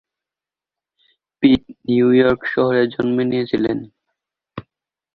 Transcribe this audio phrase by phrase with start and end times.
[1.43, 3.77] পিট New York শহরে জন্ম নিয়েছিলেন।